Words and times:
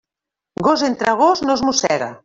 Gos 0.69 0.85
entre 0.89 1.15
gos 1.21 1.47
no 1.47 1.59
es 1.59 1.67
mossega. 1.71 2.11